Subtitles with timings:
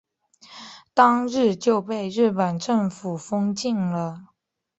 [0.95, 4.29] 当日就被日本政府封禁了。